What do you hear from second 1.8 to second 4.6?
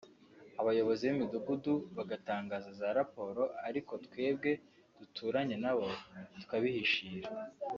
bagatanga za raporo ariko twebwe